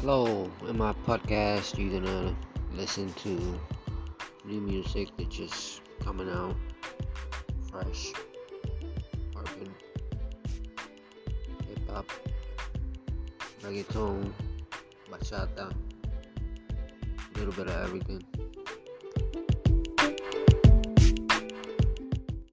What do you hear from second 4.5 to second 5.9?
music that's just